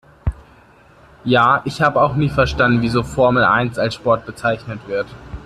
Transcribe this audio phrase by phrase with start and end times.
[1.23, 5.05] Ja, ich habe auch nie verstanden wieso Formel eins als Sport bezeichnet wird.